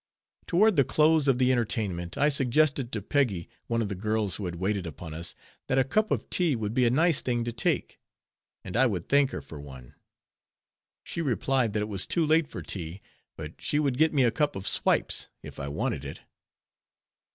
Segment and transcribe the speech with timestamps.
[0.47, 4.45] Toward the close of the entertainment, I suggested to Peggy, one of the girls who
[4.45, 5.35] had waited upon us,
[5.67, 7.99] that a cup of tea would be a nice thing to take;
[8.63, 9.93] and I would thank her for one.
[11.03, 12.99] She replied that it was too late for tea;
[13.35, 16.21] but she would get me a cup of "swipes" if I wanted it.